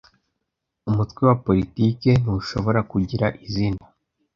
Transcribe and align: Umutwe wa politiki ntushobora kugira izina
Umutwe 0.89 1.21
wa 1.29 1.35
politiki 1.45 2.09
ntushobora 2.21 2.79
kugira 2.91 3.27
izina 3.45 3.83